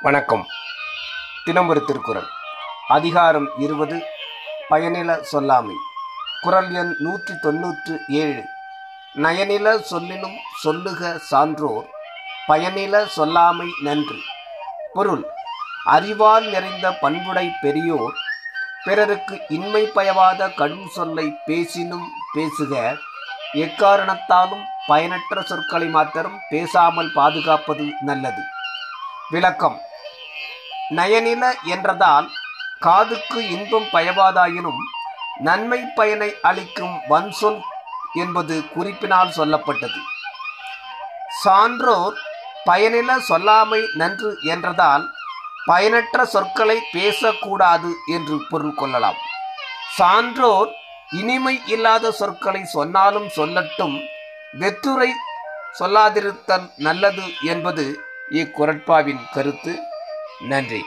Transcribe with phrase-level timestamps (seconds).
[0.00, 0.46] வணக்கம்.
[1.44, 2.26] தினம் ஒரு திருக்குறள்.
[2.88, 4.02] அதிகாரம் இருபது
[4.70, 5.74] பயனில சொல்லாமை.
[6.40, 8.44] குறள் எண் நூற்றி தொன்னூற்று ஏழு.
[9.14, 11.86] நயனில சொல்லினும் சொல்லுக சான்றோர்
[12.48, 14.16] பயனில சொல்லாமை நன்று.
[14.92, 15.24] பொருள்
[15.84, 18.12] அறிவால் நிறைந்த பண்புடை பெரியோர்
[18.84, 22.96] பிறருக்கு இன்மை பயவாத கடும் சொல்லை பேசினும் பேசுக
[23.52, 28.42] எக்காரணத்தாலும் பயனற்ற சொற்களை மாத்திரம் பேசாமல் பாதுகாப்பது நல்லது.
[29.30, 29.86] விளக்கம்
[30.96, 32.30] நயனில என்றதால்
[32.80, 34.80] காதுக்கு இன்பம் பயவாதாயினும்
[35.38, 37.60] நன்மை பயனை அளிக்கும் வன்சொல்
[38.14, 39.98] என்பது குறிப்பினால் சொல்லப்பட்டது.
[41.42, 42.16] சான்றோர்
[42.66, 45.04] பயனில சொல்லாமை நன்று என்றதால்
[45.66, 49.16] பயனற்ற சொற்களை பேசக்கூடாது என்று பொருள் கொள்ளலாம்.
[49.96, 50.70] சான்றோர்
[51.10, 53.96] இனிமை இல்லாத சொற்களை சொன்னாலும் சொல்லட்டும்
[54.58, 55.10] வெற்றுரை
[55.78, 59.78] சொல்லாதிருத்தல் நல்லது என்பது இக்குரட்பாவின் கருத்து.
[60.42, 60.84] நன்றி.